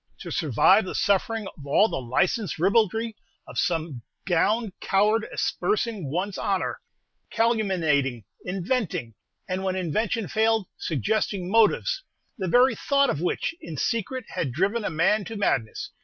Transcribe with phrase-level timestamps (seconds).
[0.21, 3.15] To survive the suffering of all the licensed ribaldry
[3.47, 6.81] of some gowned coward aspersing one's honor,
[7.31, 9.13] calumniating, inventing,
[9.47, 12.01] and, when invention failed, suggesting motives,
[12.35, 15.91] the very thought of which in secret had driven a man to madness!